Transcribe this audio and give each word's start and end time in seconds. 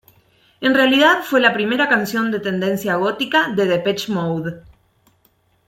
En 0.61 0.73
realidad 0.73 1.19
fue 1.21 1.39
la 1.41 1.53
primera 1.53 1.87
canción 1.87 2.31
de 2.31 2.39
tendencia 2.39 2.95
gótica 2.95 3.49
de 3.49 3.65
Depeche 3.67 4.11
Mode. 4.11 4.63